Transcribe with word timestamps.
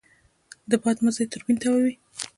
د 0.69 0.71
باد 0.81 0.97
مزی 1.05 1.25
توربین 1.31 1.57
تاووي. 1.61 1.93